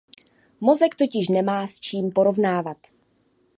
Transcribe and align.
Mozek 0.61 0.95
totiž 0.95 1.29
nemá 1.29 1.67
s 1.67 1.79
čím 1.79 2.11
porovnávat. 2.11 2.77